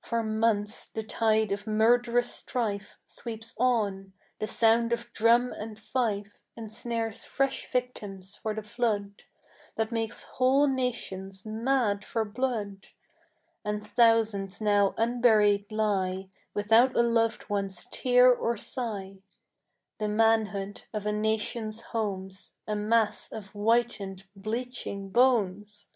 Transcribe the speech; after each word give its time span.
For 0.00 0.22
months 0.22 0.88
the 0.88 1.02
tide 1.02 1.50
of 1.50 1.64
murd'rous 1.66 2.30
strife 2.32 3.00
Sweeps 3.08 3.52
on; 3.58 4.12
the 4.38 4.46
sound 4.46 4.92
of 4.92 5.12
drum 5.12 5.52
and 5.52 5.76
fife 5.76 6.40
Ensnares 6.56 7.24
fresh 7.24 7.68
victims 7.72 8.36
for 8.36 8.54
the 8.54 8.62
flood 8.62 9.22
That 9.74 9.90
makes 9.90 10.22
whole 10.22 10.68
nations 10.68 11.44
mad 11.44 12.04
for 12.04 12.24
blood; 12.24 12.86
And 13.64 13.84
thousands 13.84 14.60
now 14.60 14.94
unburied 14.96 15.72
lie 15.72 16.28
Without 16.54 16.94
a 16.94 17.02
loved 17.02 17.50
one's 17.50 17.88
tear 17.90 18.32
or 18.32 18.56
sigh, 18.56 19.16
The 19.98 20.06
manhood 20.06 20.82
of 20.94 21.06
a 21.06 21.12
nation's 21.12 21.80
homes 21.90 22.52
A 22.68 22.76
mass 22.76 23.32
of 23.32 23.48
whitened, 23.48 24.28
bleaching 24.36 25.08
bones! 25.10 25.88